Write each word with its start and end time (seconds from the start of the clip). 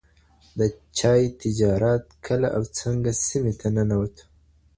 د 0.57 0.59
چای 0.97 1.23
تجارت 1.41 2.03
کله 2.25 2.47
او 2.55 2.63
څنګه 2.79 3.11
سیمې 3.25 3.53
ته 3.59 3.67
ننوت؟ 3.75 4.15